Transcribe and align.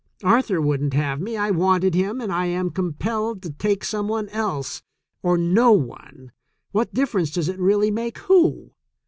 Arthur 0.23 0.59
wouldn't 0.59 0.95
have 0.95 1.21
me. 1.21 1.37
I 1.37 1.51
wanted 1.51 1.93
him, 1.93 2.21
and 2.21 2.33
I 2.33 2.47
am 2.47 2.71
compelled 2.71 3.43
to 3.43 3.51
take 3.51 3.83
some 3.83 4.07
one 4.07 4.29
else— 4.29 4.81
or 5.21 5.37
no 5.37 5.73
one— 5.73 6.31
what 6.71 6.91
difference 6.91 7.29
does 7.29 7.49
it 7.49 7.59
really 7.59 7.91
make 7.91 8.17
who? 8.17 8.71